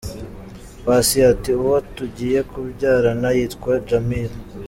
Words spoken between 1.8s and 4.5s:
tugiye kubyarana yitwa Djamil.